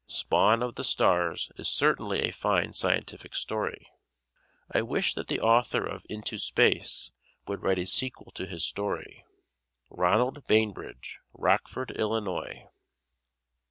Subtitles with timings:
[0.07, 3.85] "Spawn of the Stars" is certainly a fine scientific story.
[4.71, 7.11] I wish that the author of "Into Space"
[7.47, 9.23] would write a sequel to his story.
[9.91, 12.67] Ronald Bainbridge, Rockford, Illinois.